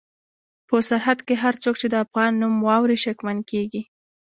[0.67, 3.81] په سرحد کې هر څوک چې د افغان نوم واوري شکمن کېږي.